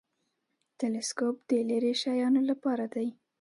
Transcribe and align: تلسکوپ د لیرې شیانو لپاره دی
تلسکوپ 0.79 1.35
د 1.49 1.51
لیرې 1.69 1.93
شیانو 2.01 2.41
لپاره 2.49 2.85
دی 2.93 3.07